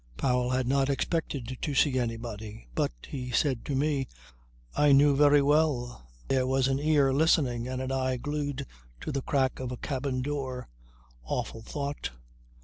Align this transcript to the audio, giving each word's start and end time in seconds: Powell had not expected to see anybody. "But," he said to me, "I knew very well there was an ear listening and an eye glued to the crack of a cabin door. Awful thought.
Powell 0.17 0.49
had 0.49 0.67
not 0.67 0.89
expected 0.89 1.59
to 1.61 1.75
see 1.75 1.99
anybody. 1.99 2.65
"But," 2.73 2.91
he 3.07 3.29
said 3.29 3.63
to 3.65 3.75
me, 3.75 4.07
"I 4.75 4.93
knew 4.93 5.15
very 5.15 5.43
well 5.43 6.09
there 6.27 6.47
was 6.47 6.67
an 6.67 6.79
ear 6.79 7.13
listening 7.13 7.67
and 7.67 7.79
an 7.83 7.91
eye 7.91 8.17
glued 8.17 8.65
to 9.01 9.11
the 9.11 9.21
crack 9.21 9.59
of 9.59 9.71
a 9.71 9.77
cabin 9.77 10.23
door. 10.23 10.67
Awful 11.23 11.61
thought. 11.61 12.09